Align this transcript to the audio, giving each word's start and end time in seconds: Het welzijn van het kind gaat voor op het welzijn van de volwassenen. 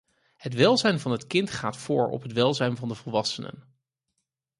Het 0.37 0.53
welzijn 0.53 0.99
van 0.99 1.11
het 1.11 1.27
kind 1.27 1.49
gaat 1.51 1.77
voor 1.77 2.09
op 2.09 2.21
het 2.21 2.31
welzijn 2.33 2.77
van 2.77 2.87
de 2.87 2.95
volwassenen. 2.95 3.75